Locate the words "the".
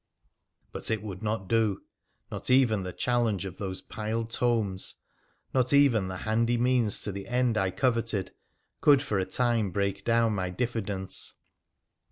2.81-2.91, 6.07-6.17, 7.11-7.27